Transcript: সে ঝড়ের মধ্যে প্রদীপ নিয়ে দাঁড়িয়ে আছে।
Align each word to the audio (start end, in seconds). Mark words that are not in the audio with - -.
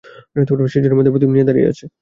সে 0.67 0.79
ঝড়ের 0.79 0.97
মধ্যে 0.97 1.11
প্রদীপ 1.13 1.29
নিয়ে 1.33 1.47
দাঁড়িয়ে 1.47 1.69
আছে। 1.71 1.85